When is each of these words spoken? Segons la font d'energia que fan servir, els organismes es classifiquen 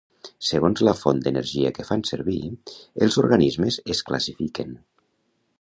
Segons 0.45 0.79
la 0.87 0.93
font 1.01 1.19
d'energia 1.27 1.73
que 1.75 1.85
fan 1.91 2.03
servir, 2.11 2.39
els 3.07 3.21
organismes 3.25 3.81
es 3.97 4.05
classifiquen 4.11 4.77